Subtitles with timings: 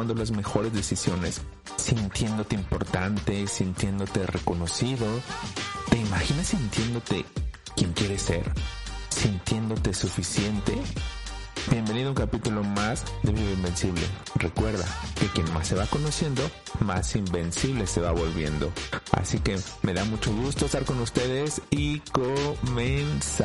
[0.00, 1.42] tomando las mejores decisiones,
[1.76, 5.04] sintiéndote importante, sintiéndote reconocido.
[5.90, 7.26] ¿Te imaginas sintiéndote
[7.76, 8.50] quien quieres ser?
[9.10, 10.72] ¿Sintiéndote suficiente?
[11.70, 14.00] Bienvenido a un capítulo más de Vive Invencible.
[14.36, 18.72] Recuerda que quien más se va conociendo, más invencible se va volviendo.
[19.12, 23.44] Así que me da mucho gusto estar con ustedes y comenzamos.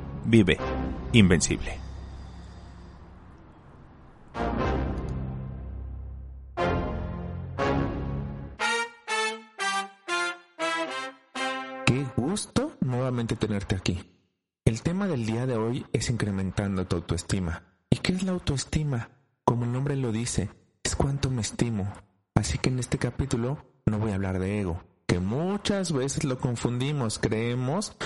[0.25, 0.57] vive
[1.13, 1.79] invencible.
[11.85, 13.99] Qué gusto nuevamente tenerte aquí.
[14.63, 17.63] El tema del día de hoy es incrementando tu autoestima.
[17.89, 19.09] ¿Y qué es la autoestima?
[19.43, 20.49] Como el nombre lo dice,
[20.83, 21.91] es cuánto me estimo.
[22.35, 26.39] Así que en este capítulo no voy a hablar de ego, que muchas veces lo
[26.39, 27.97] confundimos, creemos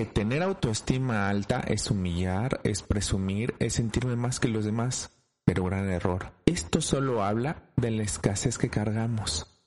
[0.00, 5.10] que tener autoestima alta es humillar, es presumir, es sentirme más que los demás,
[5.44, 6.32] pero gran error.
[6.46, 9.62] Esto solo habla de la escasez que cargamos.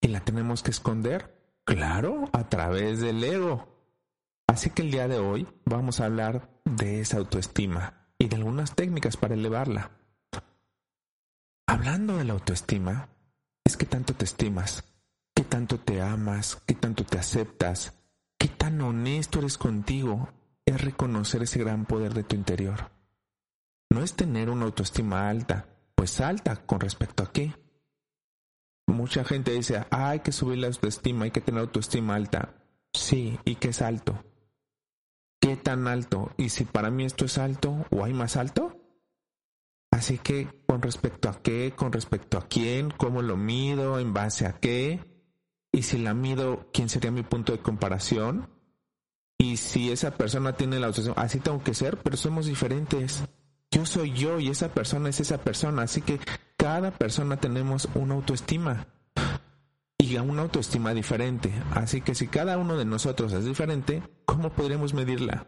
[0.00, 1.34] ¿Y la tenemos que esconder?
[1.64, 3.76] Claro, a través del ego.
[4.46, 8.76] Así que el día de hoy vamos a hablar de esa autoestima y de algunas
[8.76, 9.90] técnicas para elevarla.
[11.66, 13.08] Hablando de la autoestima,
[13.64, 14.84] es que tanto te estimas,
[15.34, 17.94] que tanto te amas, que tanto te aceptas,
[18.42, 20.28] Qué tan honesto eres contigo
[20.66, 22.90] es reconocer ese gran poder de tu interior.
[23.88, 27.54] No es tener una autoestima alta, pues alta con respecto a qué.
[28.88, 32.56] Mucha gente dice, hay que subir la autoestima, hay que tener autoestima alta.
[32.92, 34.24] Sí, ¿y qué es alto?
[35.40, 36.32] ¿Qué tan alto?
[36.36, 38.76] ¿Y si para mí esto es alto o hay más alto?
[39.92, 44.46] Así que con respecto a qué, con respecto a quién, cómo lo mido, en base
[44.46, 45.11] a qué,
[45.72, 48.48] y si la mido, ¿quién sería mi punto de comparación?
[49.38, 53.24] Y si esa persona tiene la autoestima, así tengo que ser, pero somos diferentes.
[53.70, 56.20] Yo soy yo y esa persona es esa persona, así que
[56.58, 58.86] cada persona tenemos una autoestima
[59.98, 61.50] y una autoestima diferente.
[61.72, 65.46] Así que si cada uno de nosotros es diferente, ¿cómo podremos medirla?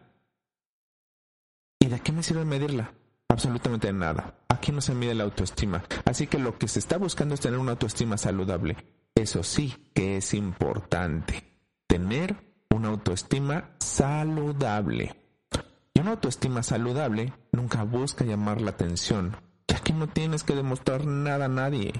[1.79, 2.93] ¿Y de qué me sirve medirla?
[3.29, 4.39] Absolutamente nada.
[4.49, 5.83] Aquí no se mide la autoestima.
[6.05, 8.94] Así que lo que se está buscando es tener una autoestima saludable.
[9.15, 11.43] Eso sí que es importante,
[11.87, 12.35] tener
[12.69, 15.15] una autoestima saludable.
[15.93, 19.37] Y una autoestima saludable nunca busca llamar la atención,
[19.67, 21.93] ya que no tienes que demostrar nada a nadie.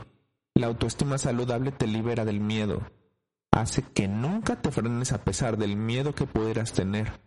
[0.53, 2.81] La autoestima saludable te libera del miedo,
[3.51, 7.21] hace que nunca te frenes a pesar del miedo que pudieras tener.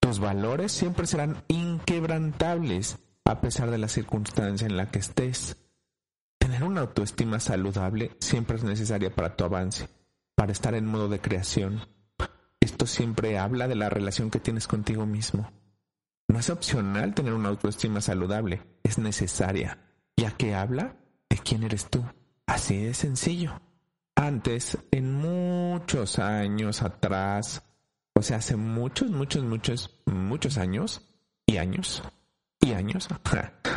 [0.00, 5.56] Tus valores siempre serán inquebrantables a pesar de la circunstancia en la que estés.
[6.44, 9.88] Tener una autoestima saludable siempre es necesaria para tu avance,
[10.34, 11.80] para estar en modo de creación.
[12.60, 15.50] Esto siempre habla de la relación que tienes contigo mismo.
[16.28, 19.78] No es opcional tener una autoestima saludable, es necesaria,
[20.18, 20.98] ya que habla
[21.30, 22.04] de quién eres tú.
[22.44, 23.62] Así de sencillo.
[24.14, 27.62] Antes, en muchos años atrás,
[28.12, 31.08] o sea, hace muchos, muchos, muchos, muchos años
[31.46, 32.02] y años,
[32.64, 33.08] y años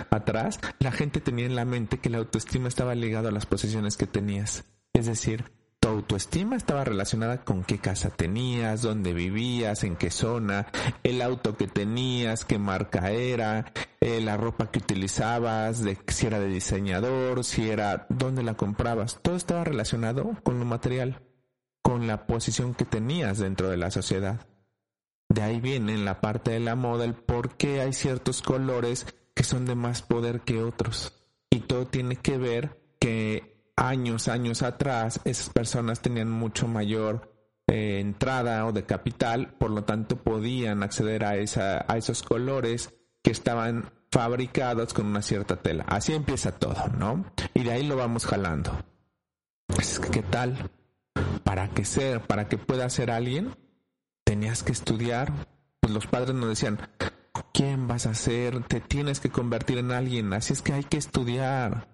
[0.09, 3.97] atrás, la gente tenía en la mente que la autoestima estaba ligada a las posesiones
[3.97, 4.63] que tenías.
[4.93, 10.67] Es decir, tu autoestima estaba relacionada con qué casa tenías, dónde vivías, en qué zona,
[11.03, 16.39] el auto que tenías, qué marca era, eh, la ropa que utilizabas, de, si era
[16.39, 19.19] de diseñador, si era dónde la comprabas.
[19.21, 21.21] Todo estaba relacionado con lo material,
[21.81, 24.47] con la posición que tenías dentro de la sociedad.
[25.29, 29.05] De ahí viene en la parte de la moda el por qué hay ciertos colores
[29.33, 31.13] que son de más poder que otros.
[31.49, 37.33] Y todo tiene que ver que años, años atrás esas personas tenían mucho mayor
[37.67, 42.93] eh, entrada o de capital, por lo tanto podían acceder a, esa, a esos colores
[43.21, 45.83] que estaban fabricados con una cierta tela.
[45.87, 47.25] Así empieza todo, ¿no?
[47.53, 48.71] Y de ahí lo vamos jalando.
[50.11, 50.71] ¿qué tal?
[51.43, 53.55] Para que ser, para que pueda ser alguien,
[54.27, 55.31] tenías que estudiar.
[55.79, 56.77] Pues los padres nos decían,
[57.53, 58.61] ¿quién vas a ser?
[58.65, 60.33] Te tienes que convertir en alguien.
[60.33, 61.87] Así es que hay que estudiar.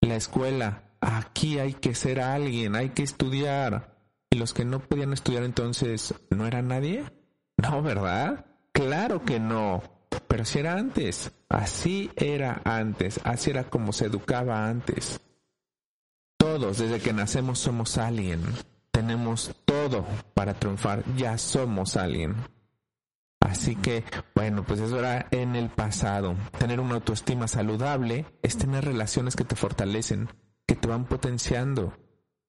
[0.00, 3.96] La escuela, aquí hay que ser alguien, hay que estudiar.
[4.30, 7.04] ¿Y los que no podían estudiar entonces no era nadie?
[7.56, 8.46] No, ¿verdad?
[8.70, 9.82] Claro que no.
[10.28, 15.20] Pero si era antes, así era antes, así era como se educaba antes.
[16.36, 18.40] Todos desde que nacemos somos alguien,
[19.06, 20.04] tenemos todo
[20.34, 22.34] para triunfar, ya somos alguien.
[23.38, 24.02] Así que,
[24.34, 26.34] bueno, pues eso era en el pasado.
[26.58, 30.28] Tener una autoestima saludable es tener relaciones que te fortalecen,
[30.66, 31.96] que te van potenciando.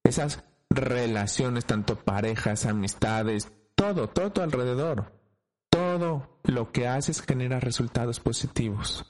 [0.04, 5.14] Esas relaciones, tanto parejas, amistades, todo, todo alrededor.
[5.70, 9.06] Todo lo que haces genera resultados positivos.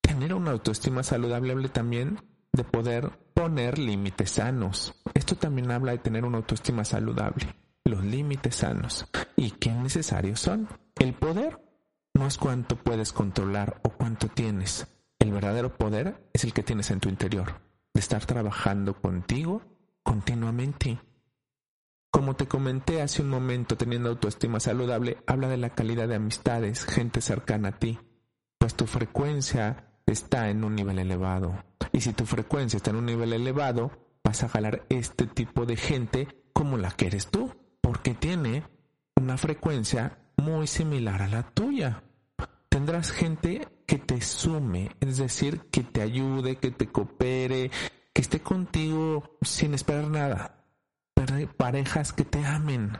[0.00, 2.20] Tener una autoestima saludable también
[2.54, 4.94] de poder poner límites sanos.
[5.12, 7.54] Esto también habla de tener una autoestima saludable.
[7.84, 9.08] Los límites sanos.
[9.36, 10.68] ¿Y qué necesarios son?
[10.94, 11.60] El poder
[12.14, 14.86] no es cuánto puedes controlar o cuánto tienes.
[15.18, 17.60] El verdadero poder es el que tienes en tu interior,
[17.92, 19.62] de estar trabajando contigo
[20.04, 21.00] continuamente.
[22.12, 26.84] Como te comenté hace un momento, teniendo autoestima saludable, habla de la calidad de amistades,
[26.84, 27.98] gente cercana a ti,
[28.58, 31.64] pues tu frecuencia está en un nivel elevado.
[31.92, 33.90] Y si tu frecuencia está en un nivel elevado,
[34.22, 38.64] vas a jalar este tipo de gente como la que eres tú, porque tiene
[39.16, 42.02] una frecuencia muy similar a la tuya.
[42.68, 47.70] Tendrás gente que te sume, es decir, que te ayude, que te coopere,
[48.12, 50.64] que esté contigo sin esperar nada.
[51.56, 52.92] Parejas que te amen.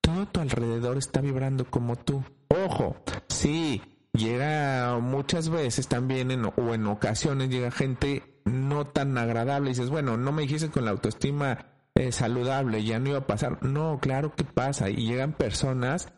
[0.00, 2.22] Todo tu alrededor está vibrando como tú.
[2.48, 2.96] Ojo,
[3.28, 3.80] sí,
[4.12, 9.90] llega muchas veces también en, o en ocasiones llega gente no tan agradable y dices,
[9.90, 13.62] bueno, no me dijiste con la autoestima eh, saludable, ya no iba a pasar.
[13.62, 14.90] No, claro que pasa.
[14.90, 16.12] Y llegan personas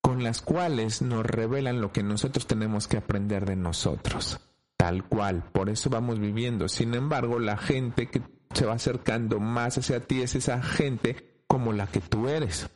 [0.00, 4.40] con las cuales nos revelan lo que nosotros tenemos que aprender de nosotros.
[4.76, 6.68] Tal cual, por eso vamos viviendo.
[6.68, 8.22] Sin embargo, la gente que
[8.52, 12.68] se va acercando más hacia ti es esa gente como la que tú eres.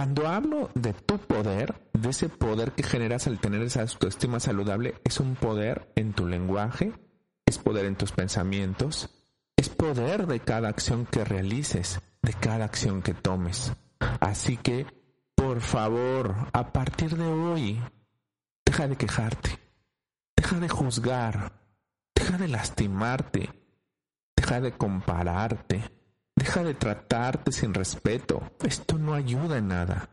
[0.00, 4.94] Cuando hablo de tu poder, de ese poder que generas al tener esa autoestima saludable,
[5.04, 6.94] es un poder en tu lenguaje,
[7.44, 9.10] es poder en tus pensamientos,
[9.56, 13.74] es poder de cada acción que realices, de cada acción que tomes.
[14.20, 14.86] Así que
[15.34, 17.82] por favor, a partir de hoy,
[18.64, 19.58] deja de quejarte,
[20.34, 21.52] deja de juzgar,
[22.14, 23.50] deja de lastimarte,
[24.34, 25.99] deja de compararte,
[26.40, 28.42] deja de tratarte sin respeto.
[28.64, 30.08] Esto no ayuda en nada.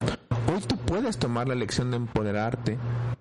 [0.00, 2.76] Hoy tú puedes tomar la lección de empoderarte,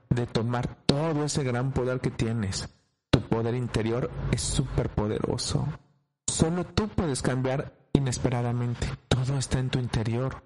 [0.09, 2.67] de tomar todo ese gran poder que tienes.
[3.11, 5.67] Tu poder interior es súper poderoso.
[6.25, 8.87] Solo tú puedes cambiar inesperadamente.
[9.07, 10.43] Todo está en tu interior.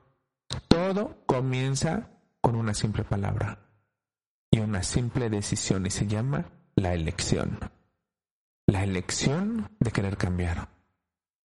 [0.68, 2.10] Todo comienza
[2.42, 3.60] con una simple palabra
[4.52, 7.58] y una simple decisión y se llama la elección.
[8.68, 10.81] La elección de querer cambiar.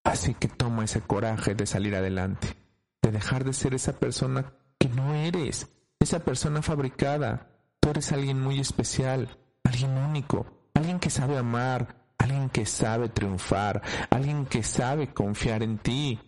[0.06, 2.56] Así que toma ese coraje de salir adelante,
[3.02, 5.68] de dejar de ser esa persona que no eres,
[6.00, 7.50] esa persona fabricada.
[7.80, 13.82] Tú eres alguien muy especial, alguien único, alguien que sabe amar, alguien que sabe triunfar,
[14.10, 16.20] alguien que sabe confiar en ti,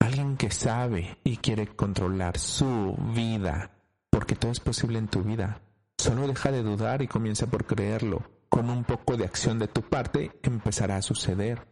[0.00, 3.72] Alguien que sabe y quiere controlar su vida,
[4.10, 5.60] porque todo es posible en tu vida.
[5.98, 8.22] Solo deja de dudar y comienza por creerlo.
[8.48, 11.66] Con un poco de acción de tu parte empezará a suceder.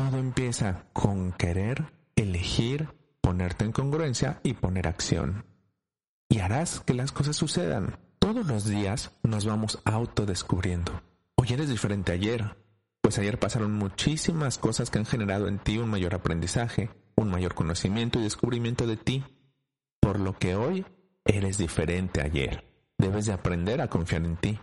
[0.00, 2.88] Todo empieza con querer, elegir,
[3.20, 5.44] ponerte en congruencia y poner acción.
[6.26, 7.98] Y harás que las cosas sucedan.
[8.18, 11.02] Todos los días nos vamos autodescubriendo.
[11.36, 12.56] Hoy eres diferente ayer,
[13.02, 17.54] pues ayer pasaron muchísimas cosas que han generado en ti un mayor aprendizaje, un mayor
[17.54, 19.22] conocimiento y descubrimiento de ti,
[20.00, 20.86] por lo que hoy
[21.26, 22.64] eres diferente ayer.
[22.96, 24.58] Debes de aprender a confiar en ti.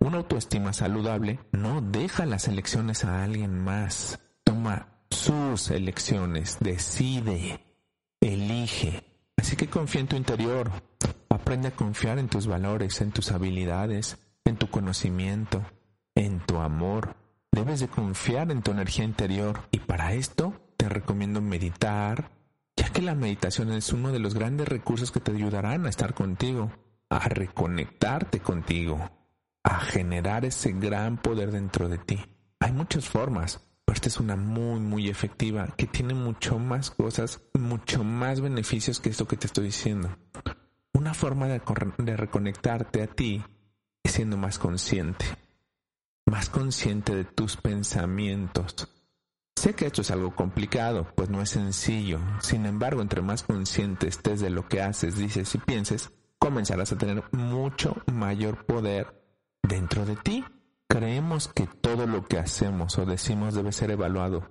[0.00, 4.20] Una autoestima saludable no deja las elecciones a alguien más.
[4.46, 7.60] Toma sus elecciones, decide,
[8.20, 9.02] elige.
[9.36, 10.70] Así que confía en tu interior.
[11.28, 15.64] Aprende a confiar en tus valores, en tus habilidades, en tu conocimiento,
[16.14, 17.16] en tu amor.
[17.50, 22.30] Debes de confiar en tu energía interior y para esto te recomiendo meditar,
[22.76, 26.14] ya que la meditación es uno de los grandes recursos que te ayudarán a estar
[26.14, 26.70] contigo,
[27.10, 29.10] a reconectarte contigo,
[29.64, 32.24] a generar ese gran poder dentro de ti.
[32.60, 37.40] Hay muchas formas, pero esta es una muy, muy efectiva que tiene mucho más cosas,
[37.54, 40.14] mucho más beneficios que esto que te estoy diciendo.
[40.92, 41.62] Una forma de,
[41.98, 43.42] de reconectarte a ti
[44.02, 45.24] es siendo más consciente,
[46.26, 48.88] más consciente de tus pensamientos,
[49.56, 52.20] Sé que esto es algo complicado, pues no es sencillo.
[52.40, 56.98] Sin embargo, entre más consciente estés de lo que haces, dices y pienses, comenzarás a
[56.98, 59.24] tener mucho mayor poder
[59.62, 60.44] dentro de ti.
[60.88, 64.50] Creemos que todo lo que hacemos o decimos debe ser evaluado,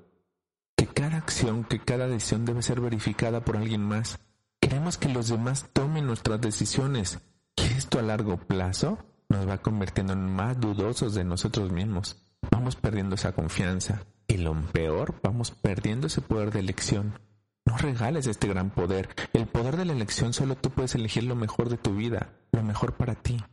[0.75, 4.19] que cada acción, que cada decisión debe ser verificada por alguien más.
[4.59, 7.19] Queremos que los demás tomen nuestras decisiones
[7.55, 8.97] y esto a largo plazo
[9.29, 12.21] nos va convirtiendo en más dudosos de nosotros mismos.
[12.51, 17.19] Vamos perdiendo esa confianza y lo peor, vamos perdiendo ese poder de elección.
[17.65, 19.09] No regales este gran poder.
[19.33, 22.61] El poder de la elección solo tú puedes elegir lo mejor de tu vida, lo
[22.61, 23.43] mejor para ti.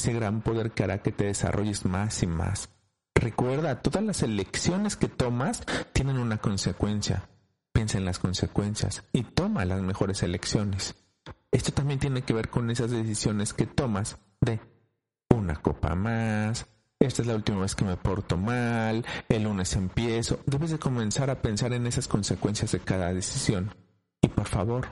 [0.00, 2.70] Ese gran poder que hará que te desarrolles más y más.
[3.14, 7.28] Recuerda, todas las elecciones que tomas tienen una consecuencia.
[7.70, 10.94] Piensa en las consecuencias y toma las mejores elecciones.
[11.50, 14.58] Esto también tiene que ver con esas decisiones que tomas de
[15.28, 16.66] una copa más,
[16.98, 20.40] esta es la última vez que me porto mal, el lunes empiezo.
[20.46, 23.74] Debes de comenzar a pensar en esas consecuencias de cada decisión.
[24.22, 24.88] Y por favor,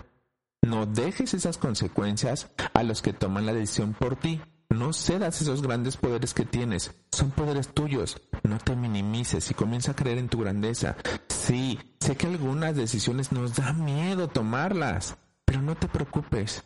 [0.60, 4.42] no dejes esas consecuencias a los que toman la decisión por ti.
[4.70, 6.94] No cedas esos grandes poderes que tienes.
[7.10, 8.20] Son poderes tuyos.
[8.42, 10.96] No te minimices y comienza a creer en tu grandeza.
[11.28, 16.64] Sí, sé que algunas decisiones nos da miedo tomarlas, pero no te preocupes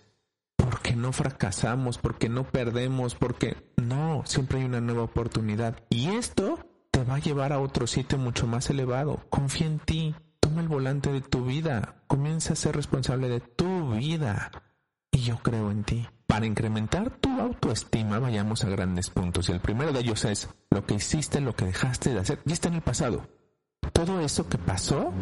[0.56, 5.76] porque no fracasamos, porque no perdemos, porque no, siempre hay una nueva oportunidad.
[5.90, 6.58] Y esto
[6.90, 9.20] te va a llevar a otro sitio mucho más elevado.
[9.28, 13.90] Confía en ti, toma el volante de tu vida, comienza a ser responsable de tu
[13.92, 14.50] vida.
[15.10, 16.08] Y yo creo en ti.
[16.32, 19.50] Para incrementar tu autoestima vayamos a grandes puntos.
[19.50, 22.54] Y el primero de ellos es lo que hiciste, lo que dejaste de hacer, ya
[22.54, 23.28] está en el pasado.
[23.92, 25.12] Todo eso que pasó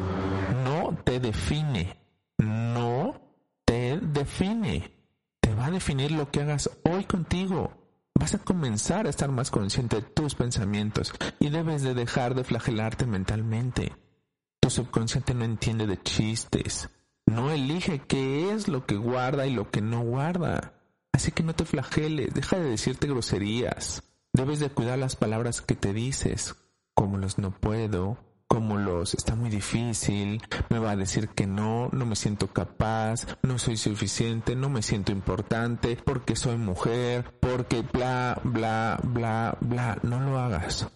[0.63, 1.99] no te define.
[2.39, 3.21] No
[3.65, 5.01] te define
[5.61, 7.73] va a definir lo que hagas hoy contigo.
[8.15, 12.45] Vas a comenzar a estar más consciente de tus pensamientos y debes de dejar de
[12.45, 13.93] flagelarte mentalmente.
[14.61, 16.89] Tu subconsciente no entiende de chistes.
[17.27, 20.80] No elige qué es lo que guarda y lo que no guarda.
[21.13, 24.03] Así que no te flageles, deja de decirte groserías.
[24.33, 26.55] Debes de cuidar las palabras que te dices,
[26.95, 28.19] como los no puedo,
[28.51, 33.27] como los está muy difícil, me va a decir que no, no me siento capaz,
[33.43, 39.99] no soy suficiente, no me siento importante, porque soy mujer, porque bla, bla, bla, bla,
[40.03, 40.89] no lo hagas.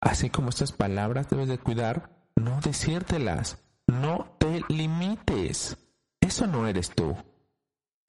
[0.00, 5.76] Así como estas palabras debes de cuidar, no decírtelas, no te limites.
[6.20, 7.16] Eso no eres tú,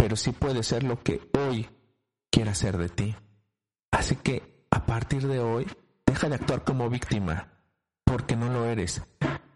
[0.01, 1.69] pero sí puede ser lo que hoy
[2.31, 3.15] quiera ser de ti.
[3.91, 5.67] Así que a partir de hoy,
[6.07, 7.53] deja de actuar como víctima
[8.03, 9.03] porque no lo eres.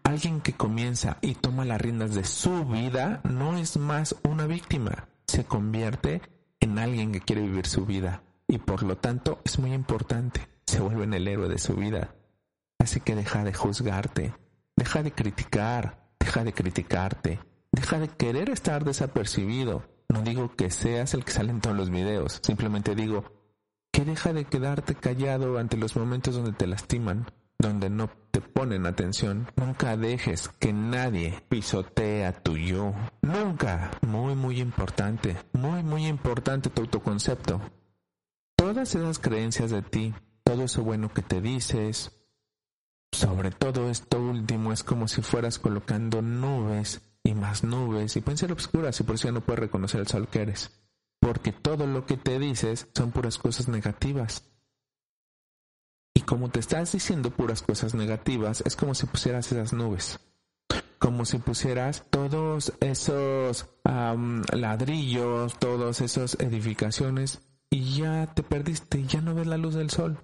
[0.04, 5.08] Alguien que comienza y toma las riendas de su vida no es más una víctima,
[5.26, 6.22] se convierte
[6.60, 10.78] en alguien que quiere vivir su vida y por lo tanto es muy importante, se
[10.78, 12.14] vuelve en el héroe de su vida.
[12.78, 14.32] Así que deja de juzgarte,
[14.76, 17.40] deja de criticar, deja de criticarte,
[17.72, 19.95] deja de querer estar desapercibido.
[20.08, 23.24] No digo que seas el que sale en todos los videos, simplemente digo
[23.92, 27.26] que deja de quedarte callado ante los momentos donde te lastiman,
[27.58, 32.92] donde no te ponen atención, nunca dejes que nadie pisotee a tu yo.
[33.22, 33.90] Nunca.
[34.06, 35.36] Muy, muy importante.
[35.54, 37.60] Muy, muy importante tu autoconcepto.
[38.54, 42.12] Todas esas creencias de ti, todo eso bueno que te dices,
[43.12, 48.38] sobre todo esto último es como si fueras colocando nubes y más nubes y pueden
[48.38, 50.70] ser obscuras y por eso ya no puedes reconocer el sol que eres.
[51.20, 54.44] Porque todo lo que te dices son puras cosas negativas
[56.26, 60.20] como te estás diciendo puras cosas negativas, es como si pusieras esas nubes.
[60.98, 67.40] Como si pusieras todos esos ladrillos, todas esas edificaciones
[67.70, 70.18] y ya te perdiste, ya no ves la luz del sol,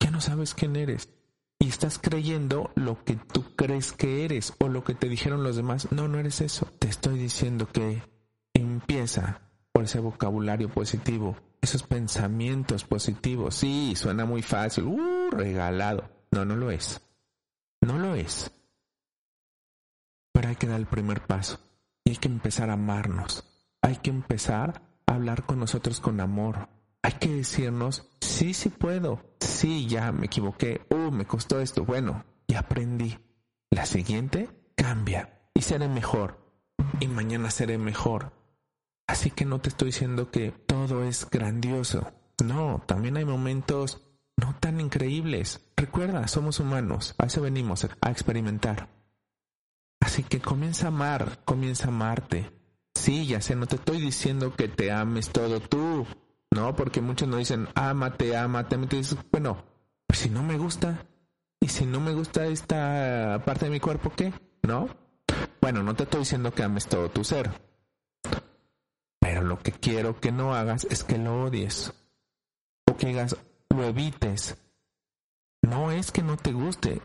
[0.00, 1.08] ya no sabes quién eres.
[1.58, 5.56] Y estás creyendo lo que tú crees que eres o lo que te dijeron los
[5.56, 5.90] demás.
[5.90, 6.66] No, no eres eso.
[6.78, 8.02] Te estoy diciendo que
[8.54, 9.40] empieza
[9.72, 11.36] por ese vocabulario positivo
[11.66, 13.56] esos pensamientos positivos.
[13.56, 16.08] Sí, suena muy fácil, uh, regalado.
[16.30, 17.00] No, no lo es.
[17.80, 18.50] No lo es.
[20.32, 21.58] Pero hay que dar el primer paso
[22.04, 23.44] y hay que empezar a amarnos.
[23.82, 26.68] Hay que empezar a hablar con nosotros con amor.
[27.02, 29.22] Hay que decirnos, sí, sí puedo.
[29.40, 30.86] Sí, ya me equivoqué.
[30.90, 31.84] Uh, me costó esto.
[31.84, 33.18] Bueno, ya aprendí.
[33.70, 36.38] La siguiente, cambia y seré mejor.
[37.00, 38.32] Y mañana seré mejor.
[39.06, 42.12] Así que no te estoy diciendo que todo es grandioso.
[42.44, 44.02] No, también hay momentos
[44.36, 45.70] no tan increíbles.
[45.74, 48.90] Recuerda, somos humanos, a eso venimos, a experimentar.
[49.98, 52.52] Así que comienza a amar, comienza a amarte.
[52.94, 56.06] Sí, ya sé, no te estoy diciendo que te ames todo tú,
[56.50, 56.74] ¿no?
[56.74, 59.64] Porque muchos no dicen, ámate, ámate, dices, bueno,
[60.06, 61.06] pues si no me gusta,
[61.60, 64.32] y si no me gusta esta parte de mi cuerpo, ¿qué?
[64.62, 64.88] ¿No?
[65.60, 67.50] Bueno, no te estoy diciendo que ames todo tu ser,
[69.18, 71.92] pero lo que quiero que no hagas es que lo odies.
[72.88, 73.36] O que hagas,
[73.70, 74.56] lo evites.
[75.62, 77.02] No es que no te guste.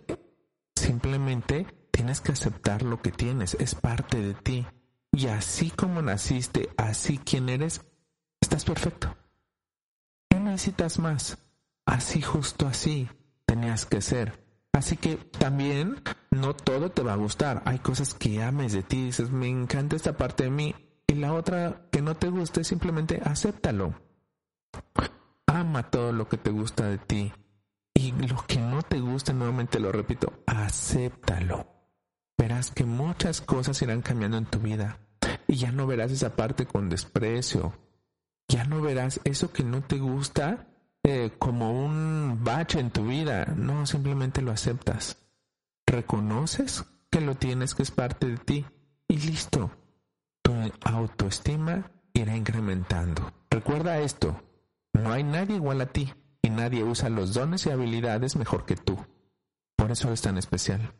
[0.76, 4.68] Simplemente tienes que aceptar lo que tienes, es parte de ti.
[5.12, 7.82] Y así como naciste, así quien eres,
[8.40, 9.18] estás perfecto.
[10.52, 11.38] ¿Qué necesitas más?
[11.86, 13.08] Así justo así
[13.46, 14.44] tenías que ser.
[14.74, 17.62] Así que también no todo te va a gustar.
[17.64, 20.76] Hay cosas que ames de ti, dices, me encanta esta parte de mí.
[21.08, 23.94] Y la otra que no te guste, simplemente acéptalo.
[25.48, 27.32] Ama todo lo que te gusta de ti.
[27.94, 31.66] Y lo que no te gusta, nuevamente lo repito, acéptalo.
[32.38, 35.00] Verás que muchas cosas irán cambiando en tu vida.
[35.48, 37.74] Y ya no verás esa parte con desprecio.
[38.52, 40.68] Ya no verás eso que no te gusta
[41.04, 43.46] eh, como un bache en tu vida.
[43.56, 45.18] No, simplemente lo aceptas.
[45.88, 48.66] Reconoces que lo tienes, que es parte de ti.
[49.08, 49.72] Y listo.
[50.42, 50.52] Tu
[50.84, 53.32] autoestima irá incrementando.
[53.50, 54.44] Recuerda esto.
[54.92, 58.76] No hay nadie igual a ti y nadie usa los dones y habilidades mejor que
[58.76, 58.98] tú.
[59.78, 60.94] Por eso eres tan especial.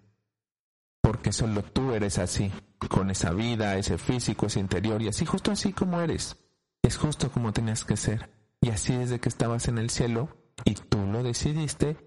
[1.02, 2.50] Porque solo tú eres así,
[2.90, 6.38] con esa vida, ese físico, ese interior y así justo así como eres.
[6.82, 8.30] Es justo como tenías que ser.
[8.62, 10.30] Y así desde que estabas en el cielo
[10.66, 11.98] y tú lo decidiste,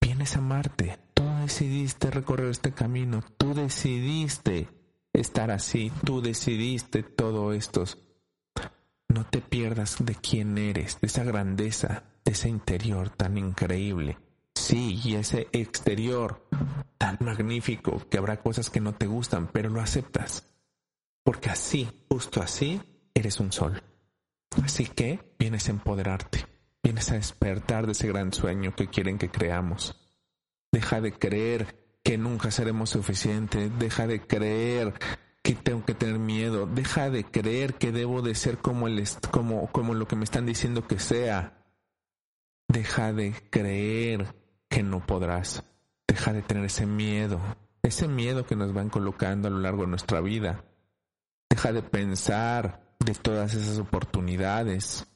[0.00, 0.98] vienes a amarte.
[1.14, 3.22] Tú decidiste recorrer este camino.
[3.36, 4.68] Tú decidiste
[5.12, 5.92] estar así.
[6.04, 7.84] Tú decidiste todo esto
[9.14, 14.18] no te pierdas de quién eres, de esa grandeza, de ese interior tan increíble.
[14.54, 16.48] Sí, y ese exterior
[16.98, 20.50] tan magnífico que habrá cosas que no te gustan, pero lo aceptas.
[21.22, 22.80] Porque así, justo así,
[23.14, 23.82] eres un sol.
[24.62, 26.46] Así que vienes a empoderarte,
[26.82, 30.00] vienes a despertar de ese gran sueño que quieren que creamos.
[30.72, 34.94] Deja de creer que nunca seremos suficientes, deja de creer
[35.42, 39.70] que tengo que tener miedo, deja de creer que debo de ser como, el, como,
[39.72, 41.58] como lo que me están diciendo que sea.
[42.68, 44.34] Deja de creer
[44.68, 45.64] que no podrás.
[46.06, 47.40] Deja de tener ese miedo,
[47.82, 50.64] ese miedo que nos van colocando a lo largo de nuestra vida.
[51.50, 55.06] Deja de pensar de todas esas oportunidades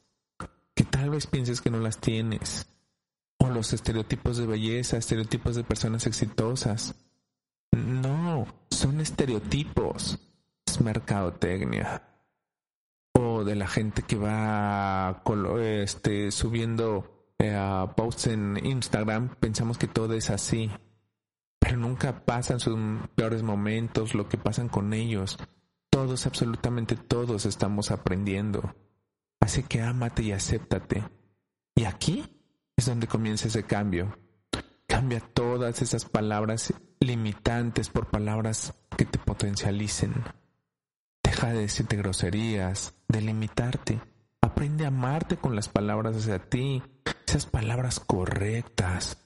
[0.75, 2.67] que tal vez pienses que no las tienes.
[3.39, 6.95] O los estereotipos de belleza, estereotipos de personas exitosas.
[7.73, 10.19] No, son estereotipos,
[10.67, 12.03] es mercadotecnia.
[13.13, 15.23] O de la gente que va
[15.61, 20.71] este, subiendo eh, posts en Instagram, pensamos que todo es así.
[21.59, 22.79] Pero nunca pasan sus
[23.15, 25.39] peores momentos, lo que pasan con ellos.
[25.99, 28.73] Todos, absolutamente todos estamos aprendiendo.
[29.41, 31.03] Así que ámate y acéptate.
[31.75, 32.25] Y aquí
[32.77, 34.17] es donde comienza ese cambio.
[34.87, 40.15] Cambia todas esas palabras limitantes por palabras que te potencialicen.
[41.21, 44.01] Deja de decirte groserías, de limitarte.
[44.41, 46.81] Aprende a amarte con las palabras hacia ti,
[47.27, 49.19] esas palabras correctas.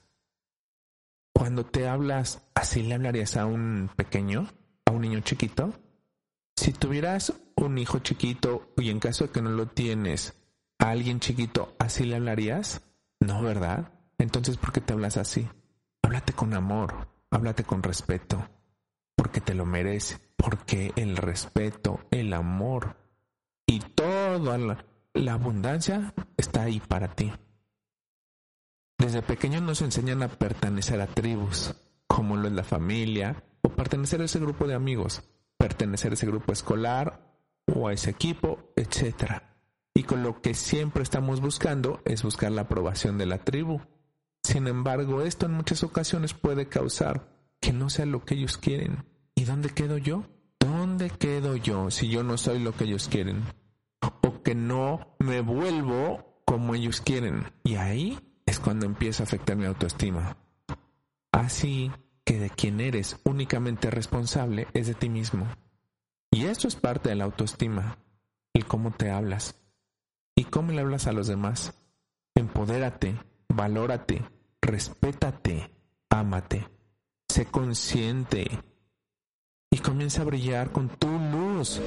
[1.35, 4.47] Cuando te hablas, ¿así le hablarías a un pequeño,
[4.87, 5.71] a un niño chiquito?
[6.63, 10.33] Si tuvieras un hijo chiquito y en caso de que no lo tienes,
[10.79, 12.81] a alguien chiquito, ¿así le hablarías?
[13.19, 13.91] No, ¿verdad?
[14.17, 15.45] Entonces, ¿por qué te hablas así?
[16.01, 18.47] Háblate con amor, háblate con respeto,
[19.17, 22.95] porque te lo merece, porque el respeto, el amor
[23.67, 27.33] y toda la, abundancia está ahí para ti.
[28.97, 31.75] Desde pequeños nos enseñan a pertenecer a tribus,
[32.07, 35.23] como lo es la familia, o pertenecer a ese grupo de amigos,
[35.63, 37.21] pertenecer a ese grupo escolar
[37.73, 39.43] o a ese equipo, etc.
[39.93, 43.79] Y con lo que siempre estamos buscando es buscar la aprobación de la tribu.
[44.43, 47.29] Sin embargo, esto en muchas ocasiones puede causar
[47.61, 49.05] que no sea lo que ellos quieren.
[49.35, 50.25] ¿Y dónde quedo yo?
[50.59, 53.43] ¿Dónde quedo yo si yo no soy lo que ellos quieren?
[54.21, 57.53] O que no me vuelvo como ellos quieren.
[57.63, 60.35] Y ahí es cuando empieza a afectar mi autoestima.
[61.31, 61.89] Así
[62.25, 65.47] que de quien eres únicamente responsable es de ti mismo.
[66.31, 67.97] Y esto es parte de la autoestima,
[68.53, 69.55] el cómo te hablas
[70.35, 71.73] y cómo le hablas a los demás.
[72.35, 73.15] Empodérate,
[73.49, 74.25] valórate,
[74.61, 75.69] respétate,
[76.09, 76.67] ámate,
[77.29, 78.49] sé consciente
[79.69, 81.81] y comienza a brillar con tu luz,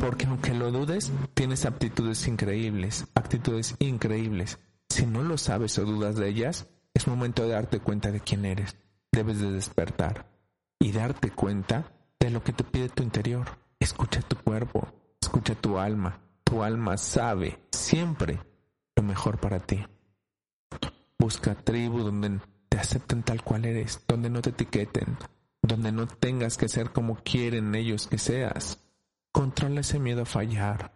[0.00, 4.58] porque aunque lo dudes, tienes aptitudes increíbles, actitudes increíbles.
[4.88, 8.44] Si no lo sabes o dudas de ellas, es momento de darte cuenta de quién
[8.44, 8.76] eres.
[9.12, 10.26] Debes de despertar
[10.78, 13.46] y darte cuenta de lo que te pide tu interior.
[13.78, 14.88] Escucha tu cuerpo,
[15.20, 16.18] escucha tu alma.
[16.44, 18.40] Tu alma sabe siempre
[18.96, 19.84] lo mejor para ti.
[21.18, 25.16] Busca tribu donde te acepten tal cual eres, donde no te etiqueten,
[25.62, 28.80] donde no tengas que ser como quieren ellos que seas.
[29.30, 30.92] Controla ese miedo a fallar.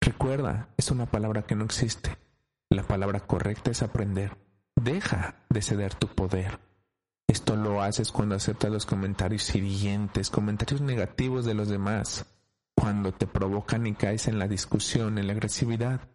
[0.00, 2.16] Recuerda, es una palabra que no existe.
[2.70, 4.36] La palabra correcta es aprender.
[4.76, 6.58] Deja de ceder tu poder.
[7.26, 12.26] Esto lo haces cuando aceptas los comentarios hirientes, comentarios negativos de los demás,
[12.74, 16.08] cuando te provocan y caes en la discusión, en la agresividad.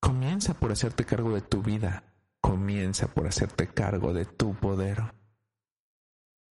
[0.00, 2.04] Comienza por hacerte cargo de tu vida,
[2.40, 5.14] comienza por hacerte cargo de tu poder.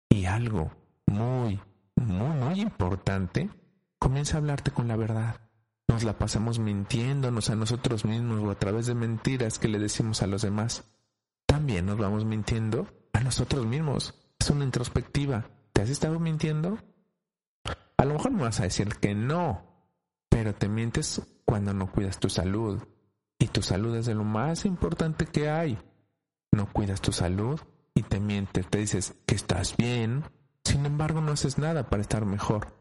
[0.08, 0.72] Y algo
[1.06, 1.60] muy,
[1.96, 3.50] muy, muy importante,
[3.98, 5.40] comienza a hablarte con la verdad.
[5.86, 10.22] Nos la pasamos mintiéndonos a nosotros mismos o a través de mentiras que le decimos
[10.22, 10.84] a los demás.
[11.46, 14.14] También nos vamos mintiendo a nosotros mismos.
[14.38, 15.50] Es una introspectiva.
[15.72, 16.78] ¿Te has estado mintiendo?
[17.96, 19.62] A lo mejor me vas a decir que no,
[20.28, 22.82] pero te mientes cuando no cuidas tu salud.
[23.38, 25.78] Y tu salud es de lo más importante que hay.
[26.52, 27.60] No cuidas tu salud
[27.94, 30.24] y te mientes, te dices que estás bien,
[30.64, 32.74] sin embargo no haces nada para estar mejor.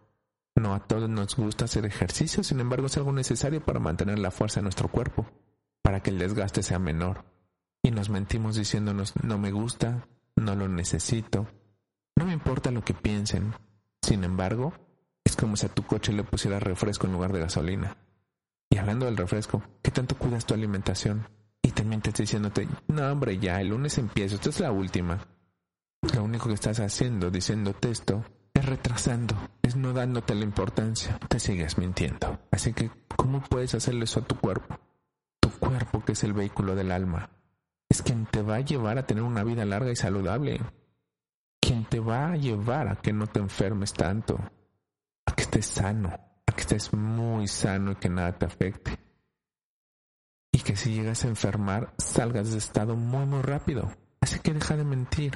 [0.56, 4.32] No a todos nos gusta hacer ejercicio, sin embargo es algo necesario para mantener la
[4.32, 5.28] fuerza en nuestro cuerpo,
[5.82, 7.26] para que el desgaste sea menor.
[7.84, 11.48] Y nos mentimos diciéndonos no me gusta, no lo necesito,
[12.16, 13.54] no me importa lo que piensen.
[14.02, 14.74] Sin embargo,
[15.24, 17.98] es como si a tu coche le pusiera refresco en lugar de gasolina.
[18.70, 21.28] Y hablando del refresco, ¿qué tanto cuidas tu alimentación?
[21.62, 25.28] Y te mientes diciéndote, no hombre, ya, el lunes empiezo, esta es la última.
[26.14, 28.24] Lo único que estás haciendo diciéndote esto
[28.54, 32.40] es retrasando, es no dándote la importancia, te sigues mintiendo.
[32.52, 34.80] Así que, ¿cómo puedes hacerle eso a tu cuerpo?
[35.40, 37.30] Tu cuerpo, que es el vehículo del alma,
[37.98, 40.62] es quien te va a llevar a tener una vida larga y saludable.
[41.60, 44.38] Quien te va a llevar a que no te enfermes tanto,
[45.26, 46.10] a que estés sano,
[46.46, 49.00] a que estés muy sano y que nada te afecte.
[50.52, 53.92] Y que si llegas a enfermar, salgas de estado muy, muy rápido.
[54.22, 55.34] Así que deja de mentir.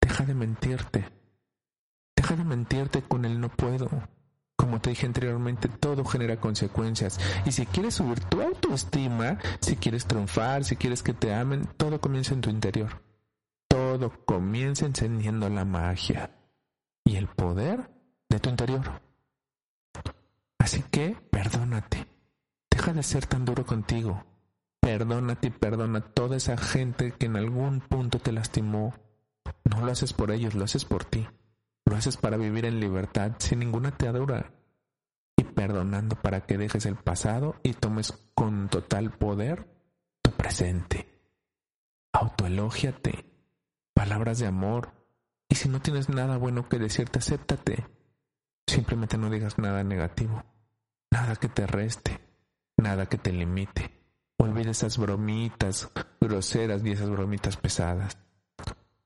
[0.00, 1.08] Deja de mentirte.
[2.14, 3.88] Deja de mentirte con el no puedo.
[4.66, 7.20] Como te dije anteriormente, todo genera consecuencias.
[7.44, 12.00] Y si quieres subir tu autoestima, si quieres triunfar, si quieres que te amen, todo
[12.00, 13.00] comienza en tu interior.
[13.68, 16.32] Todo comienza encendiendo la magia
[17.04, 17.92] y el poder
[18.28, 19.00] de tu interior.
[20.58, 22.08] Así que perdónate.
[22.68, 24.24] Deja de ser tan duro contigo.
[24.80, 28.94] Perdónate y perdona a toda esa gente que en algún punto te lastimó.
[29.62, 31.24] No lo haces por ellos, lo haces por ti.
[31.84, 34.55] Lo haces para vivir en libertad sin ninguna atadura
[35.36, 39.68] y perdonando para que dejes el pasado y tomes con total poder
[40.22, 41.06] tu presente.
[42.12, 43.24] Autoelógiate,
[43.94, 44.92] palabras de amor.
[45.48, 47.86] Y si no tienes nada bueno que decirte, acéptate.
[48.66, 50.42] Simplemente no digas nada negativo,
[51.10, 52.18] nada que te reste,
[52.76, 53.92] nada que te limite.
[54.38, 58.18] Olvida esas bromitas groseras y esas bromitas pesadas.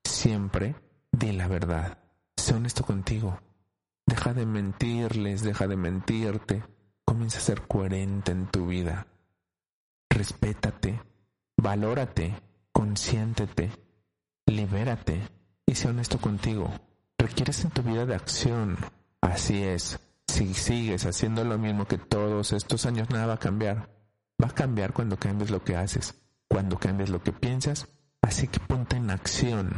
[0.04, 0.76] Siempre
[1.12, 1.98] di la verdad.
[2.36, 3.38] Sé honesto contigo.
[4.10, 6.64] Deja de mentirles, deja de mentirte.
[7.04, 9.06] Comienza a ser coherente en tu vida.
[10.10, 11.00] Respétate,
[11.56, 12.34] valórate,
[12.72, 13.70] consiéntete,
[14.46, 15.22] libérate
[15.64, 16.68] y sé honesto contigo.
[17.18, 18.76] Requieres en tu vida de acción.
[19.20, 20.00] Así es.
[20.26, 23.88] Si sigues haciendo lo mismo que todos estos años, nada va a cambiar.
[24.42, 27.86] Va a cambiar cuando cambies lo que haces, cuando cambies lo que piensas
[28.22, 29.70] Así que ponte en acción.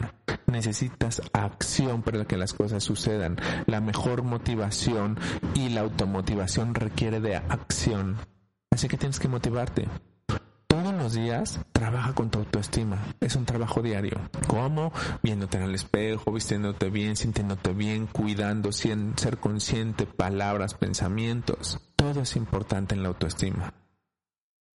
[0.47, 3.37] Necesitas acción para que las cosas sucedan.
[3.67, 5.19] La mejor motivación
[5.55, 8.17] y la automotivación requiere de acción.
[8.71, 9.89] Así que tienes que motivarte.
[10.67, 12.99] Todos los días trabaja con tu autoestima.
[13.21, 14.19] Es un trabajo diario.
[14.49, 14.93] ¿Cómo?
[15.23, 21.79] Viéndote en el espejo, vistiéndote bien, sintiéndote bien, cuidando, ser consciente, palabras, pensamientos.
[21.95, 23.75] Todo es importante en la autoestima.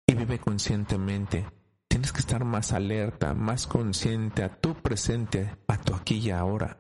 [0.06, 1.48] Y vive conscientemente
[1.88, 6.78] Tienes que estar más alerta, más consciente a tu presente, a tu aquí y ahora.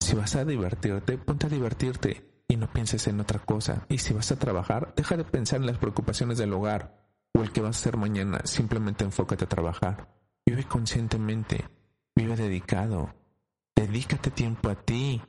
[0.00, 3.86] Si vas a divertirte, ponte a divertirte y no pienses en otra cosa.
[3.88, 7.52] Y si vas a trabajar, deja de pensar en las preocupaciones del hogar o el
[7.52, 8.40] que vas a hacer mañana.
[8.44, 10.14] Simplemente enfócate a trabajar.
[10.46, 11.64] Vive conscientemente,
[12.14, 13.14] vive dedicado.
[13.74, 15.22] Dedícate tiempo a ti.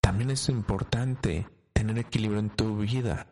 [0.00, 3.26] También es importante tener equilibrio en tu vida.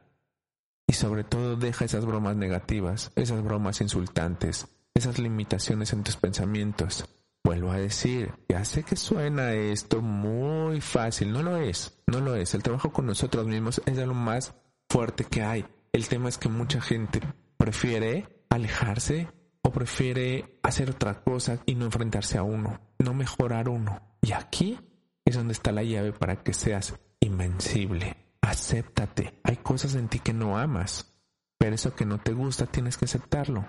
[0.86, 7.08] Y sobre todo deja esas bromas negativas, esas bromas insultantes, esas limitaciones en tus pensamientos.
[7.42, 12.36] Vuelvo a decir, ya sé que suena esto muy fácil, no lo es, no lo
[12.36, 12.54] es.
[12.54, 14.54] El trabajo con nosotros mismos es de lo más
[14.88, 15.66] fuerte que hay.
[15.92, 17.20] El tema es que mucha gente
[17.58, 19.28] prefiere alejarse
[19.62, 24.00] o prefiere hacer otra cosa y no enfrentarse a uno, no mejorar uno.
[24.22, 24.80] Y aquí
[25.24, 28.16] es donde está la llave para que seas invencible.
[28.40, 29.40] Acéptate.
[29.42, 31.14] Hay cosas en ti que no amas,
[31.58, 33.68] pero eso que no te gusta tienes que aceptarlo.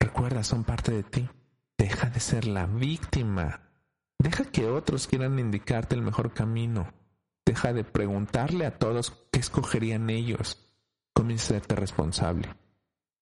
[0.00, 1.28] Recuerda, son parte de ti.
[1.78, 3.70] Deja de ser la víctima.
[4.18, 6.92] Deja que otros quieran indicarte el mejor camino.
[7.46, 10.68] Deja de preguntarle a todos qué escogerían ellos.
[11.12, 12.54] Comienza a serte responsable.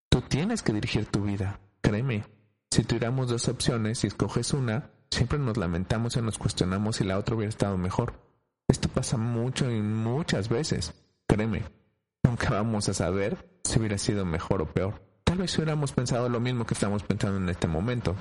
[0.08, 1.60] Tú tienes que dirigir tu vida.
[1.82, 2.24] Créeme,
[2.70, 7.18] si tuviéramos dos opciones y escoges una, Siempre nos lamentamos y nos cuestionamos si la
[7.18, 8.14] otra hubiera estado mejor.
[8.68, 10.94] Esto pasa mucho y muchas veces.
[11.26, 11.64] Créeme,
[12.22, 15.07] nunca vamos a saber si hubiera sido mejor o peor.
[15.28, 18.16] Tal vez hubiéramos pensado lo mismo que estamos pensando en este momento.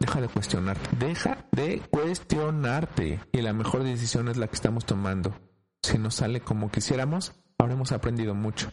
[0.00, 0.94] Deja de cuestionarte.
[0.98, 3.20] Deja de cuestionarte.
[3.32, 5.34] Y la mejor decisión es la que estamos tomando.
[5.82, 8.70] Si no sale como quisiéramos, habremos aprendido mucho.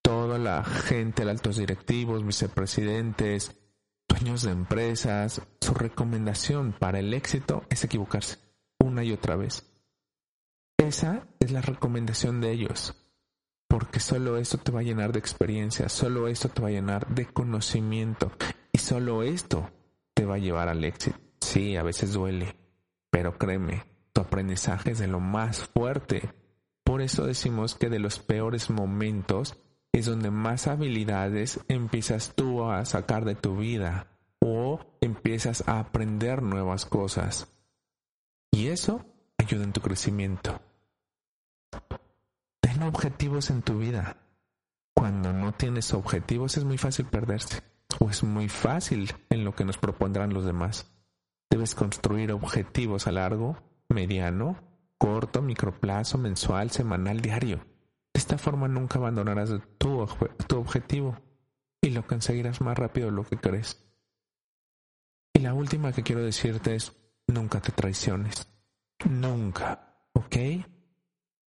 [0.00, 3.60] Toda la gente, altos directivos, vicepresidentes,
[4.08, 8.38] dueños de empresas, su recomendación para el éxito es equivocarse
[8.78, 9.70] una y otra vez.
[10.78, 12.96] Esa es la recomendación de ellos,
[13.70, 17.06] porque solo esto te va a llenar de experiencia, solo esto te va a llenar
[17.06, 18.32] de conocimiento
[18.72, 19.70] y solo esto
[20.12, 21.16] te va a llevar al éxito.
[21.40, 22.56] Sí, a veces duele,
[23.10, 26.34] pero créeme, tu aprendizaje es de lo más fuerte.
[26.82, 29.56] Por eso decimos que de los peores momentos
[29.92, 34.08] es donde más habilidades empiezas tú a sacar de tu vida
[34.40, 37.52] o empiezas a aprender nuevas cosas.
[38.50, 39.06] Y eso
[39.38, 40.60] ayuda en tu crecimiento.
[42.82, 44.16] Objetivos en tu vida.
[44.94, 47.62] Cuando no tienes objetivos es muy fácil perderse
[47.98, 50.90] o es muy fácil en lo que nos propondrán los demás.
[51.50, 53.56] Debes construir objetivos a largo,
[53.88, 54.56] mediano,
[54.98, 57.58] corto, microplazo, mensual, semanal, diario.
[58.12, 60.06] De esta forma nunca abandonarás tu,
[60.46, 61.16] tu objetivo
[61.82, 63.84] y lo conseguirás más rápido de lo que crees.
[65.34, 68.48] Y la última que quiero decirte es, nunca te traiciones.
[69.08, 70.36] Nunca, ¿ok?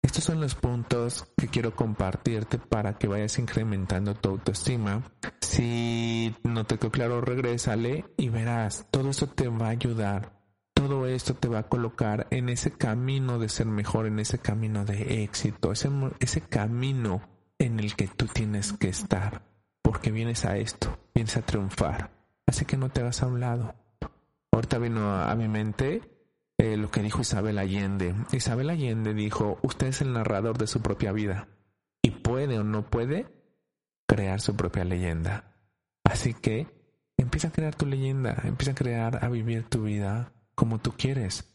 [0.04, 5.02] Estos son los puntos que quiero compartirte para que vayas incrementando tu autoestima.
[5.40, 10.34] Si no te quedó claro, regrésale y verás, todo eso te va a ayudar.
[10.74, 14.84] Todo esto te va a colocar en ese camino de ser mejor, en ese camino
[14.84, 15.90] de éxito, ese,
[16.20, 17.22] ese camino
[17.58, 19.44] en el que tú tienes que estar.
[19.82, 22.12] Porque vienes a esto, vienes a triunfar.
[22.46, 23.74] Así que no te hagas a un lado.
[24.52, 26.13] Ahorita vino a mi mente
[26.64, 28.16] eh, lo que dijo Isabel Allende.
[28.32, 31.50] Isabel Allende dijo, usted es el narrador de su propia vida
[32.02, 33.28] y puede o no puede
[34.08, 35.58] crear su propia leyenda.
[36.06, 36.68] Así que
[37.18, 41.54] empieza a crear tu leyenda, empieza a crear, a vivir tu vida como tú quieres.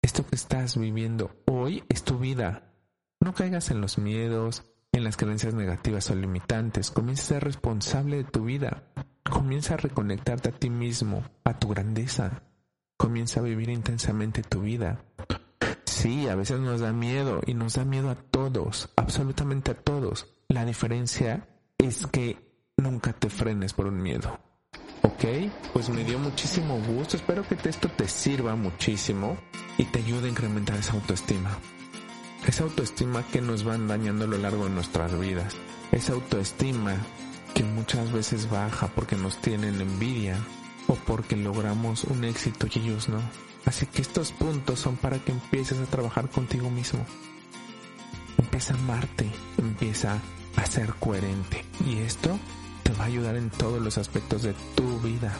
[0.00, 2.72] Esto que estás viviendo hoy es tu vida.
[3.18, 6.92] No caigas en los miedos, en las creencias negativas o limitantes.
[6.92, 8.84] Comienza a ser responsable de tu vida.
[9.28, 12.44] Comienza a reconectarte a ti mismo, a tu grandeza.
[13.00, 15.02] Comienza a vivir intensamente tu vida.
[15.86, 20.26] Sí, a veces nos da miedo y nos da miedo a todos, absolutamente a todos.
[20.48, 22.36] La diferencia es que
[22.76, 24.38] nunca te frenes por un miedo.
[25.00, 25.24] ¿Ok?
[25.72, 27.16] Pues me dio muchísimo gusto.
[27.16, 29.38] Espero que esto te sirva muchísimo
[29.78, 31.56] y te ayude a incrementar esa autoestima.
[32.46, 35.56] Esa autoestima que nos van dañando a lo largo de nuestras vidas.
[35.90, 36.98] Esa autoestima
[37.54, 40.36] que muchas veces baja porque nos tienen envidia,
[40.90, 43.20] o porque logramos un éxito y ellos no.
[43.64, 47.06] Así que estos puntos son para que empieces a trabajar contigo mismo.
[48.38, 50.18] Empieza a amarte, empieza
[50.56, 52.36] a ser coherente y esto
[52.82, 55.32] te va a ayudar en todos los aspectos de tu vida.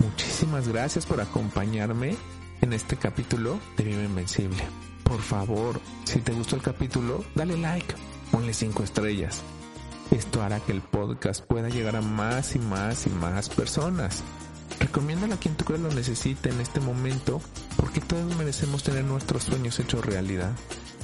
[0.00, 2.16] Muchísimas gracias por acompañarme
[2.60, 4.62] en este capítulo de Viva Invencible.
[5.02, 7.94] Por favor, si te gustó el capítulo, dale like,
[8.30, 9.42] ponle 5 estrellas.
[10.10, 14.22] Esto hará que el podcast pueda llegar a más y más y más personas.
[14.80, 17.40] Recomiéndalo a quien tú creas lo necesite en este momento
[17.76, 20.52] porque todos merecemos tener nuestros sueños hechos realidad.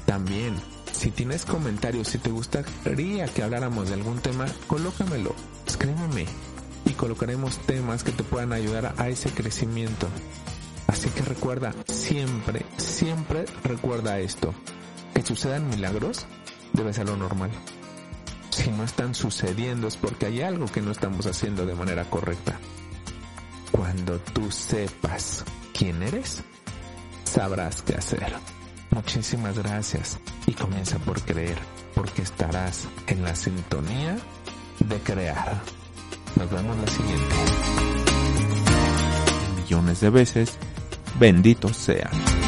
[0.07, 0.55] También,
[0.93, 5.35] si tienes comentarios, si te gustaría que habláramos de algún tema, colócamelo,
[5.67, 6.27] escríbeme
[6.85, 10.07] y colocaremos temas que te puedan ayudar a ese crecimiento.
[10.87, 14.55] Así que recuerda, siempre, siempre recuerda esto.
[15.15, 16.27] Que sucedan milagros
[16.73, 17.51] debe ser lo normal.
[18.51, 22.59] Si no están sucediendo es porque hay algo que no estamos haciendo de manera correcta.
[23.77, 25.45] Cuando tú sepas
[25.77, 26.45] quién eres,
[27.25, 28.33] sabrás qué hacer.
[28.91, 31.59] Muchísimas gracias y comienza por creer,
[31.93, 34.17] porque estarás en la sintonía
[34.79, 35.61] de crear.
[36.37, 37.35] Nos vemos la siguiente.
[39.57, 40.57] Millones de veces,
[41.19, 42.44] benditos sean.